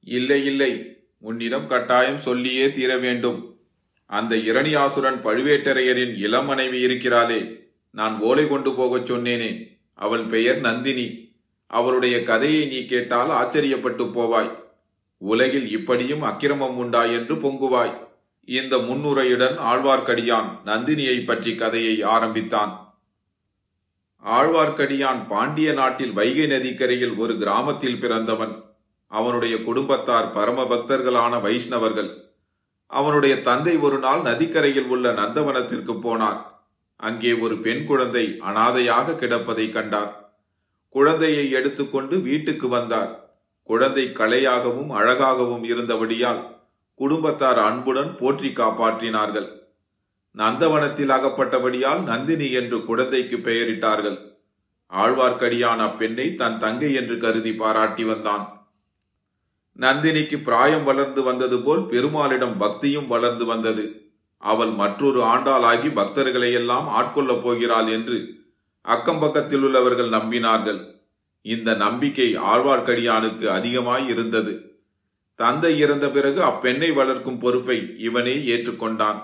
இல்லை 0.00 0.44
இல்லை 0.44 0.98
உன்னிடம் 1.18 1.66
கட்டாயம் 1.66 2.18
சொல்லியே 2.18 2.70
தீர 2.70 2.98
வேண்டும். 2.98 3.58
அந்த 4.06 4.36
இரணியாசுரன் 4.36 5.20
பழுவேட்டரையரின் 5.20 6.16
இளம் 6.16 6.46
மனைவி 6.46 6.84
இருக்கிறாளே. 6.84 7.60
நான் 7.90 8.20
ஓலை 8.20 8.48
கொண்டு 8.48 8.74
போகச் 8.74 9.12
சொன்னேனே. 9.12 9.78
அவள் 9.94 10.24
பெயர் 10.24 10.60
நந்தினி. 10.60 11.36
அவளுடைய 11.66 12.22
கதையை 12.22 12.66
நீ 12.66 12.84
கேட்டால் 12.84 13.28
ஆச்சரியப்பட்டு 13.28 14.10
போவாய். 14.10 14.50
உலகில் 15.18 15.70
இப்படியும் 15.70 16.22
அக்கிரமம் 16.22 16.76
உண்டா 16.76 17.04
என்று 17.04 17.34
பொங்குவாய். 17.34 18.03
இந்த 18.44 18.76
முன்னுரையுடன் 18.76 19.58
ஆழ்வார்க்கடியான் 19.58 20.48
நந்தினியை 20.64 21.24
பற்றி 21.24 21.54
கதையை 21.54 22.02
ஆரம்பித்தான். 22.02 22.92
ஆழ்வார்க்கடியான் 24.24 25.26
பாண்டிய 25.28 25.72
நாட்டில் 25.72 26.12
வைகை 26.12 26.46
நதிக்கரையில் 26.46 27.16
ஒரு 27.16 27.36
கிராமத்தில் 27.36 28.00
பிறந்தவன். 28.00 28.62
அவனுடைய 29.06 29.62
குடும்பத்தார் 29.62 30.30
பரம 30.30 30.62
பக்தர்களான 30.62 31.40
வைஷ்ணவர்கள். 31.40 32.32
அவனுடைய 32.86 33.40
தந்தை 33.40 33.76
ஒரு 33.76 33.98
நாள் 33.98 34.22
நதிக்கரையில் 34.22 34.86
உள்ள 34.86 35.12
நந்தவனத்திற்கு 35.12 36.00
போனார். 36.00 36.40
அங்கே 36.96 37.32
ஒரு 37.32 37.58
பெண் 37.58 37.84
குழந்தை 37.84 38.36
அனாதையாக 38.40 39.12
கிடப்பதை 39.12 39.72
கண்டார். 39.72 40.36
குழந்தையை 40.88 41.50
எடுத்துக்கொண்டு 41.50 42.20
வீட்டுக்கு 42.20 42.68
வந்தார். 42.68 43.36
குழந்தை 43.62 44.04
கலையாகவும் 44.04 44.88
அழகாகவும் 44.88 45.64
இருந்தபடியால் 45.64 46.53
குடும்பத்தார் 46.94 47.58
அன்புடன் 47.58 48.16
போற்றி 48.16 48.48
காப்பாற்றினார்கள். 48.48 49.62
நந்தவனத்தில் 50.32 51.08
அகப்பட்டபடியால் 51.08 52.02
நந்தினி 52.02 52.50
என்று 52.50 52.84
குழந்தைக்கு 52.84 53.36
பெயரிட்டார்கள். 53.36 54.32
ஆழ்வார்க்கடியான் 54.92 55.78
அப்பெண்ணை 55.78 56.34
தன் 56.34 56.58
தங்கை 56.58 56.94
என்று 56.94 57.18
கருதி 57.18 57.52
பாராட்டி 57.52 58.04
வந்தான். 58.04 58.68
நந்தினிக்கு 59.80 60.42
பிராயம் 60.42 60.84
வளர்ந்து 60.84 61.22
வந்தது 61.22 61.60
போல் 61.60 61.80
பெருமாளிடம் 61.80 62.56
பக்தியும் 62.58 63.06
வளர்ந்து 63.06 63.44
வந்தது. 63.44 64.12
அவள் 64.36 64.68
மற்றொரு 64.68 65.20
ஆண்டாளாகி 65.22 65.92
பக்தர்களை 65.94 66.52
எல்லாம் 66.52 66.88
ஆட்கொள்ளப் 66.88 67.42
போகிறாள் 67.42 67.86
என்று 67.86 68.42
அக்கம் 68.80 69.18
பக்கத்தில் 69.18 69.62
உள்ளவர்கள் 69.62 70.08
நம்பினார்கள். 70.08 70.94
இந்த 71.42 71.74
நம்பிக்கை 71.74 72.36
ஆழ்வார்க்கடியானுக்கு 72.36 73.46
அதிகமாய் 73.46 74.08
இருந்தது. 74.08 74.73
தந்தை 75.34 75.78
இறந்த 75.78 76.10
பிறகு 76.10 76.42
அப்பெண்ணை 76.42 76.92
வளர்க்கும் 76.92 77.38
பொறுப்பை 77.38 77.94
இவனே 77.98 78.34
ஏற்றுக்கொண்டான். 78.36 79.20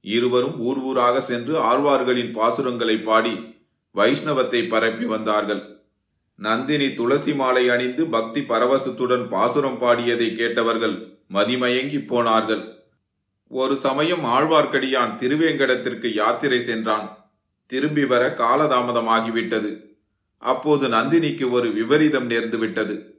இருவரும் 0.00 0.58
ஊர் 0.58 0.78
ஊராக 0.78 1.20
சென்று 1.20 1.58
ஆழ்வார்களின் 1.58 2.34
பாசுரங்களை 2.36 3.02
பாடி 3.02 3.34
வைஷ்ணவத்தை 3.94 4.68
பரப்பி 4.68 5.04
வந்தார்கள். 5.04 5.62
நந்தினி 6.34 6.94
துளசி 6.94 7.34
மாலை 7.34 7.68
அணிந்து 7.68 8.06
பக்தி 8.06 8.40
பரவசத்துடன் 8.40 9.28
பாசுரம் 9.28 9.80
பாடியதை 9.80 10.36
கேட்டவர்கள் 10.36 11.18
மதிமயங்கி 11.32 12.06
போனார்கள். 12.06 12.62
ஒரு 13.48 13.76
சமயம் 13.76 14.24
ஆழ்வார்க்கடியான் 14.24 15.16
திருவேங்கடத்திற்கு 15.18 16.14
யாத்திரை 16.14 16.60
சென்றான். 16.60 17.32
திரும்பி 17.66 18.04
வர 18.04 18.34
காலதாமதமாகிவிட்டது. 18.38 19.70
அப்போது 20.38 20.88
நந்தினிக்கு 20.88 21.50
ஒரு 21.50 21.72
விபரீதம் 21.72 22.30
நேர்ந்துவிட்டது. 22.30 23.18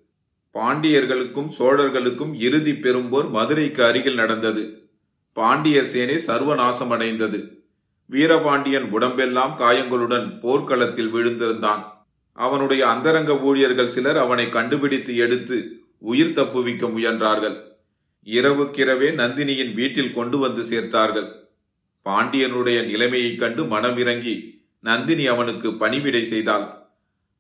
பாண்டியர்களுக்கும் 0.54 1.50
சோழர்களுக்கும் 1.60 2.36
இறுதி 2.36 2.72
பெரும்போர் 2.72 3.30
மதுரைக்கு 3.30 3.84
அருகில் 3.84 4.16
நடந்தது. 4.16 4.90
பாண்டியர் 5.34 5.86
சேனை 5.86 6.16
சர்வநாசமடைந்தது. 6.16 7.48
வீரபாண்டியன் 8.06 8.92
உடம்பெல்லாம் 8.92 9.58
காயங்களுடன் 9.58 10.40
போர்க்களத்தில் 10.40 11.14
விழுந்திருந்தான். 11.14 11.84
அவனுடைய 12.34 12.88
அந்தரங்க 12.88 13.40
ஊழியர்கள் 13.40 13.88
சிலர் 13.88 14.18
அவனை 14.18 14.50
கண்டுபிடித்து 14.50 15.16
எடுத்து 15.16 15.80
உயிர் 16.00 16.32
தப்புவிக்க 16.32 16.88
முயன்றார்கள். 16.88 17.62
இரவுக்கிரவே 18.26 19.14
நந்தினியின் 19.14 19.74
வீட்டில் 19.74 20.14
கொண்டு 20.14 20.38
வந்து 20.38 20.62
சேர்த்தார்கள். 20.62 21.32
பாண்டியனுடைய 22.06 22.86
நிலைமையைக் 22.86 23.40
கண்டு 23.40 23.64
மனமிறங்கி 23.64 24.64
நந்தினி 24.80 25.26
அவனுக்கு 25.26 25.78
பணிவிடை 25.78 26.26
செய்தாள். 26.26 26.81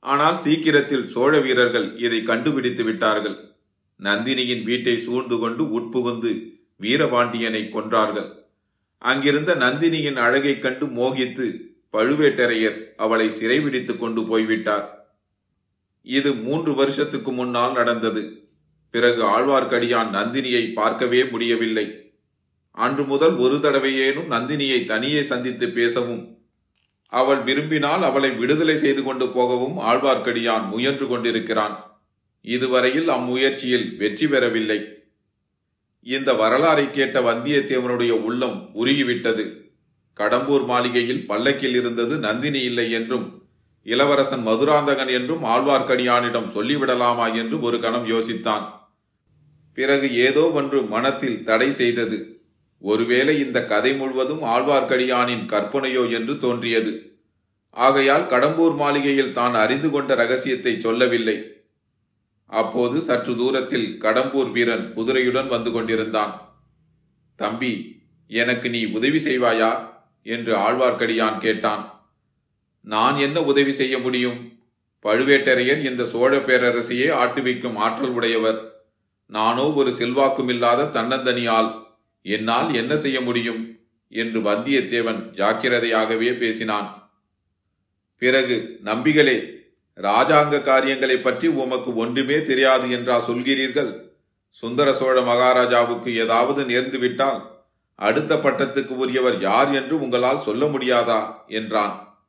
ஆனால் 0.01 0.39
சீக்கிரத்தில் 0.39 1.05
சோழ 1.05 1.39
வீரர்கள் 1.39 1.97
இதை 1.97 2.23
கண்டுபிடித்து 2.23 2.83
விட்டார்கள். 2.83 3.35
நந்தினியின் 4.03 4.63
வீட்டை 4.63 4.97
சூழ்ந்து 4.97 5.39
கொண்டு 5.39 5.79
உட்புகுந்து 5.79 6.59
வீரபாண்டியனை 6.81 7.69
கொன்றார்கள். 7.69 8.33
அங்கிருந்த 8.97 9.55
நந்தினியின் 9.55 10.15
அழகைக் 10.15 10.61
கண்டு 10.61 10.85
மோகித்து 10.85 11.57
பழுவேட்டரையர் 11.93 12.83
அவளை 12.97 13.29
சிறைபிடித்துக் 13.29 13.97
கொண்டு 13.97 14.23
போய்விட்டார். 14.23 15.15
இது 16.01 16.33
மூன்று 16.33 16.73
வருஷத்துக்கு 16.73 17.31
முன்னால் 17.31 17.73
நடந்தது. 17.73 18.49
பிறகு 18.91 19.23
ஆழ்வார்க்கடியான் 19.23 20.13
நந்தினியை 20.13 20.73
பார்க்கவே 20.73 21.25
முடியவில்லை. 21.25 22.13
அன்று 22.71 23.03
முதல் 23.03 23.35
ஒரு 23.35 23.55
தடவையேனும் 23.55 24.31
நந்தினியை 24.31 24.85
தனியே 24.85 25.23
சந்தித்து 25.23 25.69
பேசவும் 25.69 26.40
அவள் 27.11 27.41
விரும்பினால் 27.43 28.03
அவளை 28.03 28.29
விடுதலை 28.31 28.75
செய்து 28.77 29.01
கொண்டு 29.03 29.25
போகவும் 29.27 29.77
ஆழ்வார்க்கடியான் 29.79 30.65
முயன்று 30.67 31.05
கொண்டிருக்கிறான். 31.07 31.75
இதுவரையில் 32.45 33.09
அம்முயற்சியில் 33.09 33.87
வெற்றி 33.97 34.27
பெறவில்லை. 34.27 34.79
இந்த 36.05 36.29
வரலாறை 36.33 36.85
கேட்ட 36.91 37.17
வந்தியத்தேவனுடைய 37.21 38.13
உள்ளம் 38.27 38.57
உருகிவிட்டது. 38.73 39.43
கடம்பூர் 40.17 40.65
மாளிகையில் 40.65 41.25
பல்லக்கில் 41.25 41.75
இருந்தது 41.75 42.15
நந்தினி 42.17 42.61
இல்லை 42.61 42.87
என்றும் 42.91 43.27
இளவரசன் 43.85 44.43
மதுராந்தகன் 44.47 45.11
என்றும் 45.17 45.43
ஆழ்வார்க்கடியானிடம் 45.43 46.51
சொல்லிவிடலாமா 46.55 47.27
என்று 47.35 47.55
ஒரு 47.61 47.77
கணம் 47.79 48.07
யோசித்தான். 48.07 48.65
பிறகு 49.77 50.07
ஏதோ 50.27 50.43
ஒன்று 50.59 50.79
மனத்தில் 50.83 51.43
தடை 51.43 51.69
செய்தது. 51.71 52.17
ஒருவேளை 52.81 53.39
இந்த 53.39 53.65
கதை 53.65 53.93
முழுவதும் 53.93 54.43
ஆழ்வார்க்கடியானின் 54.43 55.45
கற்பனையோ 55.45 56.11
என்று 56.11 56.37
தோன்றியது. 56.37 57.21
ஆகையால் 57.69 58.23
கடம்பூர் 58.23 58.75
மாளிகையில் 58.75 59.33
தான் 59.33 59.53
அறிந்து 59.53 59.89
கொண்ட 59.89 60.15
ரகசியத்தை 60.15 60.79
சொல்லவில்லை. 60.79 61.43
அப்போது 62.45 63.01
சற்று 63.01 63.35
தூரத்தில் 63.35 63.97
கடம்பூர் 63.99 64.51
வீரன் 64.51 64.93
குதிரையுடன் 64.95 65.47
வந்து 65.47 65.71
கொண்டிருந்தான். 65.71 66.57
தம்பி 67.35 68.01
எனக்கு 68.27 68.69
நீ 68.69 68.85
உதவி 68.85 69.17
செய்வாயா? 69.17 69.89
என்று 70.23 70.55
ஆழ்வார்க்கடியான் 70.55 71.37
கேட்டான். 71.37 72.01
நான் 72.81 73.17
என்ன 73.17 73.43
உதவி 73.43 73.71
செய்ய 73.71 73.99
முடியும்? 73.99 74.59
பழுவேட்டரையர் 75.05 75.85
இந்த 75.85 76.05
சோழ 76.05 76.37
பேரரசையே 76.37 77.07
ஆட்டுவிக்கும் 77.09 77.75
ஆற்றல் 77.75 78.09
உடையவர். 78.09 78.59
நானோ 79.25 79.71
ஒரு 79.71 79.91
செல்வாக்குமில்லாத 79.91 80.83
தன்னந்தனியால் 80.83 81.80
என்னால் 82.21 82.73
என்ன 82.73 82.95
செய்ய 82.95 83.21
முடியும்? 83.21 83.79
என்று 84.09 84.39
வந்தியத்தேவன் 84.39 85.33
ஜாக்கிரதையாகவே 85.33 86.37
பேசினான். 86.37 87.13
பிறகு 88.17 88.79
நம்பிகளே 88.85 89.59
ராஜாங்க 89.95 90.63
காரியங்களை 90.63 91.17
பற்றி 91.17 91.47
உமக்கு 91.47 91.95
ஒன்றுமே 91.95 92.43
தெரியாது 92.43 92.91
என்றா 92.91 93.27
சொல்கிறீர்கள்? 93.27 94.09
சுந்தர 94.49 94.93
சோழ 94.93 95.21
மகாராஜாவுக்கு 95.21 96.17
ஏதாவது 96.17 96.63
நேர்ந்துவிட்டால் 96.63 97.49
அடுத்த 97.95 98.35
பட்டத்துக்கு 98.35 98.87
உரியவர் 98.87 99.39
யார் 99.39 99.73
என்று 99.73 99.99
உங்களால் 99.99 100.39
சொல்ல 100.39 100.65
முடியாதா? 100.65 101.35
என்றான். 101.47 102.23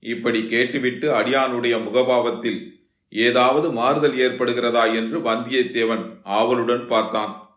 இப்படி 0.00 0.46
கேட்டுவிட்டு 0.46 1.12
அடியானுடைய 1.12 1.74
முகபாவத்தில் 1.78 2.80
ஏதாவது 3.08 3.72
மாறுதல் 3.72 4.14
ஏற்படுகிறதா? 4.14 4.94
என்று 4.94 5.18
வந்தியத்தேவன் 5.18 6.04
ஆவலுடன் 6.22 6.86
பார்த்தான். 6.86 7.51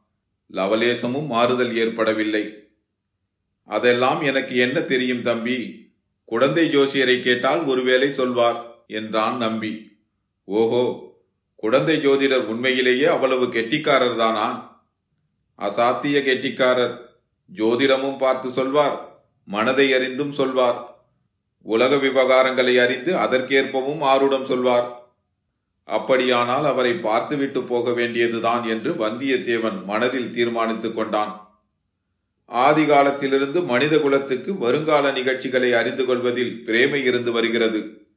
லவலேசமும் 0.54 1.26
மாறுதல் 1.26 1.78
ஏற்படவில்லை. 1.78 2.64
அதெல்லாம் 3.64 4.22
எனக்கு 4.22 4.56
என்ன 4.56 4.82
தெரியும் 4.82 5.22
தம்பி? 5.22 5.84
குழந்தை 6.26 6.78
ஜோசியரை 6.78 7.22
கேட்டால் 7.22 7.64
ஒருவேளை 7.64 8.10
சொல்வார் 8.10 8.84
என்றான் 8.88 9.38
நம்பி. 9.38 10.02
ஓஹோ 10.44 11.04
குழந்தை 11.56 12.08
ஜோதிடர் 12.08 12.46
உண்மையிலேயே 12.46 13.06
அவ்வளவு 13.06 13.46
கெட்டிக்காரர் 13.46 14.18
தானா? 14.18 14.48
அசாத்திய 15.60 16.18
கெட்டிக்காரர். 16.24 16.96
ஜோதிடமும் 17.56 18.18
பார்த்து 18.18 18.50
சொல்வார் 18.50 19.24
மனதை 19.44 19.94
அறிந்தும் 19.94 20.32
சொல்வார். 20.32 21.08
உலக 21.62 21.96
விவகாரங்களை 21.96 22.80
அறிந்து 22.80 23.16
அதற்கேற்பவும் 23.16 24.02
ஆருடம் 24.02 24.44
சொல்வார். 24.44 25.05
அப்படியானால் 25.86 26.65
அவரை 26.65 26.93
பார்த்துவிட்டு 26.93 27.63
போக 27.63 27.93
வேண்டியதுதான் 27.93 28.63
என்று 28.63 28.93
வந்தியத்தேவன் 28.93 29.84
மனதில் 29.84 30.32
தீர்மானித்துக் 30.32 30.95
கொண்டான். 30.95 31.60
ஆதி 32.45 32.86
காலத்திலிருந்து 32.86 33.62
மனித 33.62 33.98
குலத்துக்கு 33.98 34.58
வருங்கால 34.58 35.12
நிகழ்ச்சிகளை 35.12 35.74
அறிந்து 35.74 36.06
கொள்வதில் 36.06 36.63
பிரேமை 36.63 37.04
இருந்து 37.04 37.32
வருகிறது. 37.32 38.08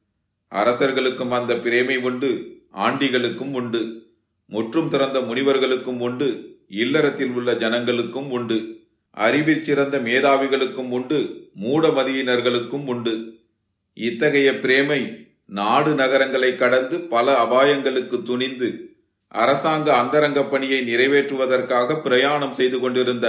அரசர்களுக்கும் 0.47 1.31
அந்த 1.31 1.53
பிரேமை 1.53 1.97
உண்டு 1.97 2.57
ஆண்டிகளுக்கும் 2.73 3.53
உண்டு. 3.53 4.07
முற்றும் 4.45 4.89
திறந்த 4.89 5.19
முனிவர்களுக்கும் 5.19 5.99
உண்டு 5.99 6.57
இல்லறத்தில் 6.67 7.31
உள்ள 7.31 7.53
ஜனங்களுக்கும் 7.53 8.29
உண்டு. 8.29 8.79
அறிவிற் 9.11 9.63
சிறந்த 9.63 9.97
மேதாவிகளுக்கும் 9.97 10.89
உண்டு 10.89 11.49
மூடமதியினர்களுக்கும் 11.59 12.85
உண்டு. 12.85 13.39
இத்தகைய 13.93 14.59
பிரேமை 14.59 15.28
நாடு 15.49 15.91
நகரங்களை 15.95 16.51
கடந்து 16.55 16.95
பல 17.09 17.27
அபாயங்களுக்கு 17.37 18.17
துணிந்து 18.23 18.69
அரசாங்க 19.31 19.87
அந்தரங்க 19.95 20.41
பணியை 20.43 20.79
நிறைவேற்றுவதற்காக 20.81 21.97
பிரயாணம் 22.01 22.53
செய்து 22.53 22.77
கொண்டிருந்த 22.79 23.27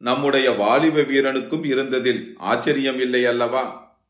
நம்முடைய 0.00 0.46
வாலிப 0.56 1.02
வீரனுக்கும் 1.02 1.64
இருந்ததில் 1.64 2.22
ஆச்சரியம் 2.44 3.00
இல்லை 3.00 3.22
அல்லவா 3.26 3.64